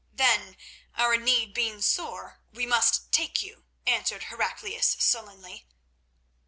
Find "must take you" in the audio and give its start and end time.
2.65-3.65